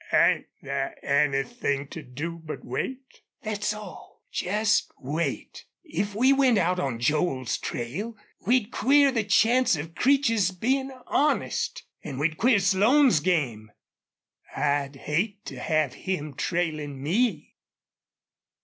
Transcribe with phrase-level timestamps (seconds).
[0.11, 4.23] Ain't there anythin' to do but wait?" "Thet's all.
[4.31, 5.65] Jest wait.
[5.83, 11.83] If we went out on Joel's trail we'd queer the chance of Creech's bein' honest.
[12.03, 13.71] An' we'd queer Slone's game.
[14.57, 17.53] I'd hate to have him trailin' me."